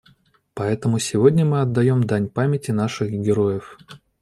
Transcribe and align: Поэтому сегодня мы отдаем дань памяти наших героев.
Поэтому 0.55 0.97
сегодня 0.97 1.45
мы 1.45 1.61
отдаем 1.61 2.03
дань 2.03 2.27
памяти 2.27 2.71
наших 2.71 3.11
героев. 3.11 3.77